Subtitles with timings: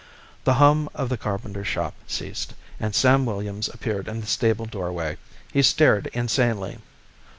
[0.45, 5.17] The hum of the carpenter shop ceased, and Sam Williams appeared in the stable doorway.
[5.53, 6.79] He stared insanely.